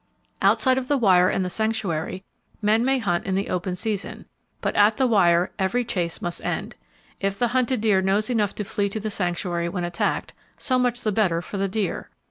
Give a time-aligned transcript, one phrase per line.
[0.41, 2.23] Outside of the wire and the sanctuary,
[2.59, 4.25] men may hunt in the open season,
[4.59, 6.73] but at the wire every chase must end.
[7.19, 11.01] If the hunted deer knows enough to flee to the sanctuary when attacked, so much
[11.01, 12.09] the better for the deer.